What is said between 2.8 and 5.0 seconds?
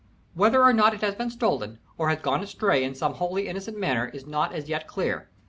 in some wholly innocent manner, is not as yet